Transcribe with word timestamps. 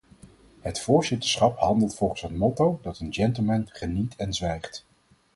Het 0.61 0.81
voorzitterschap 0.81 1.57
handelt 1.57 1.95
volgens 1.95 2.21
het 2.21 2.31
motto 2.35 2.79
dat 2.81 2.99
een 2.99 3.13
gentleman 3.13 3.69
geniet 3.71 4.15
en 4.15 4.33
zwijgt. 4.33 4.85